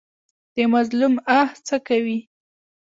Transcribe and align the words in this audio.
د 0.55 0.57
مظلوم 0.73 1.13
آه 1.37 1.49
څه 1.67 1.75
کوي؟ 1.87 2.19